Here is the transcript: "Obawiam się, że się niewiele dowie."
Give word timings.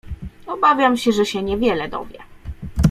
"Obawiam 0.47 0.97
się, 0.97 1.11
że 1.11 1.25
się 1.25 1.43
niewiele 1.43 1.87
dowie." 1.89 2.19